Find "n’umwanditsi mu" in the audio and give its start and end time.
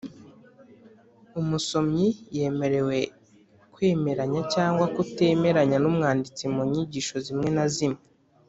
5.79-6.61